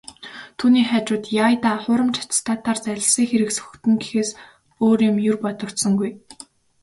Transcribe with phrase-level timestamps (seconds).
[0.57, 4.31] Түүний хажууд "яая даа, хуурамч аттестатаар залилсан хэрэг сөхөгдөнө" гэхээс
[4.83, 6.11] өөр юм ер бодогдсонгүй.